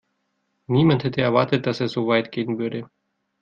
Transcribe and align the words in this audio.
Niemand 0.67 1.03
hätte 1.03 1.21
erwartet, 1.21 1.67
dass 1.67 1.79
er 1.79 1.87
so 1.87 2.07
weit 2.07 2.31
gehen 2.31 2.57
würde. 2.57 2.89